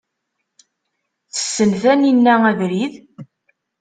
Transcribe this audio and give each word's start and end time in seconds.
Tessen 1.33 1.71
Taninna 1.81 2.33
abrid? 2.49 2.93